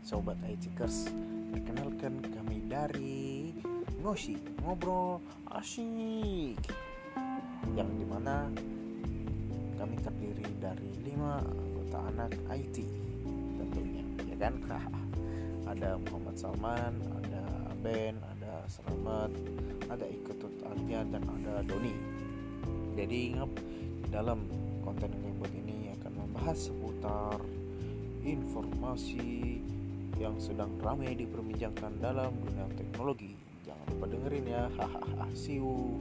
Sobat 0.00 0.40
ITkers 0.40 1.12
Perkenalkan 1.52 2.24
kami 2.32 2.64
dari 2.64 3.52
Ngoshi 4.00 4.40
Ngobrol 4.64 5.20
Asyik 5.52 6.56
Yang 7.76 7.90
di 7.92 8.04
mana 8.08 8.48
kami 9.76 10.00
terdiri 10.00 10.48
dari 10.64 10.96
lima 11.04 11.44
anggota 11.44 12.08
anak 12.08 12.32
IT 12.56 12.88
tentunya 13.60 14.04
ya 14.32 14.36
kan? 14.40 14.56
Ada 15.76 16.00
Muhammad 16.08 16.36
Salman 16.40 17.04
ada 17.20 17.44
Ben 17.84 18.16
ada 18.16 18.64
Selamat 18.64 19.28
ada 19.92 20.08
Iketut 20.08 20.64
Alia 20.64 21.04
dan 21.04 21.20
ada 21.20 21.60
Doni. 21.68 21.92
Jadi 22.96 23.36
ingat 23.36 23.50
dalam 24.08 24.48
konten 24.80 25.12
yang 25.20 25.36
buat 25.36 25.52
ini 25.52 25.92
akan 26.00 26.12
membahas 26.16 26.72
seputar 26.72 27.36
informasi 28.24 29.60
yang 30.16 30.40
sedang 30.40 30.72
ramai 30.80 31.12
diperbincangkan 31.12 32.00
dalam 32.00 32.32
dunia 32.40 32.66
teknologi. 32.74 33.36
Jangan 33.68 33.86
lupa 33.92 34.06
dengerin 34.08 34.44
ya. 34.48 34.62
Hahaha. 34.80 35.26
See 35.36 35.60
you. 35.60 36.00